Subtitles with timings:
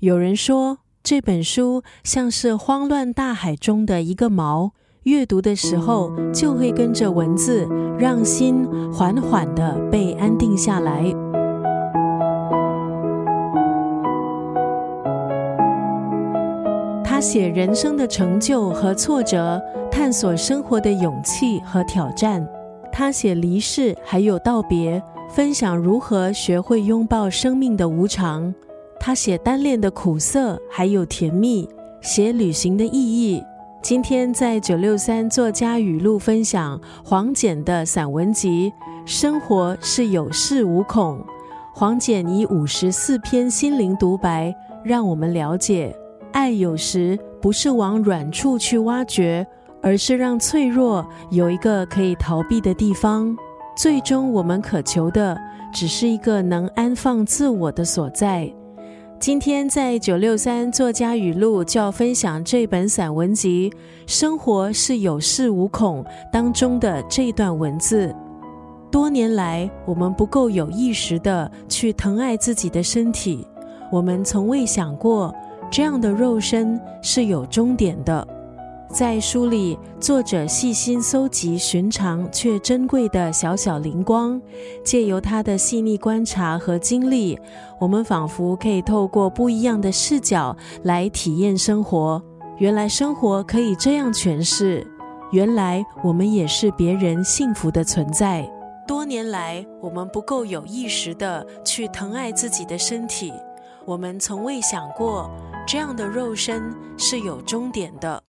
[0.00, 4.70] 有人说这本书像是慌乱大海中的一个锚，
[5.02, 11.04] 阅读的时候就会跟着文字，让心缓缓的被安定下来。
[17.04, 19.60] 他写人生的成就和挫折，
[19.90, 22.42] 探索生活的勇气和挑战。
[22.90, 28.54] 他写离世还有道别，分享如何学会拥抱生命的无常。
[29.02, 31.66] 他写单恋的苦涩，还有甜蜜；
[32.02, 33.42] 写旅行的意义。
[33.82, 38.70] 今天在九六三作家语录分享黄简的散文集
[39.10, 41.18] 《生活是有恃无恐》。
[41.72, 45.96] 黄简以五十四篇心灵独白，让我们了解，
[46.32, 49.46] 爱有时不是往软处去挖掘，
[49.80, 53.34] 而是让脆弱有一个可以逃避的地方。
[53.74, 55.34] 最终，我们渴求的
[55.72, 58.52] 只是一个能安放自我的所在。
[59.20, 63.70] 今天在九六三作家语录就要分享这本散文集
[64.06, 68.16] 《生活是有恃无恐》当中的这段文字。
[68.90, 73.46] 多年来，我们不够有意识的去疼爱自己的身体，
[73.92, 75.34] 我们从未想过
[75.70, 78.26] 这样的肉身是有终点的。
[78.92, 84.40] 在书里，作者细心搜集寻常却珍贵的小小灵光，
[84.84, 87.38] 借由他的细腻观察和经历，
[87.80, 92.20] 我们仿佛可以透过不一样的视角来体验生活。
[92.58, 94.84] 原来生活可以这样诠释，
[95.30, 98.50] 原来我们也是别人幸福的存在。
[98.88, 103.32] 多年来，我们不够有意识的去疼爱自己的身体，
[103.86, 105.30] 我们从未想过
[105.64, 108.20] 这样的肉身是有终点的。